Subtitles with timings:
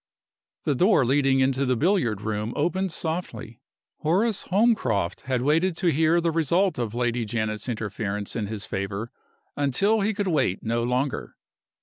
[0.63, 3.59] The door leading into the billiard room opened softly.
[3.97, 9.11] Horace Holmcroft had waited to hear the result of Lady Janet's interference in his favor
[9.55, 11.35] until he could wait no longer.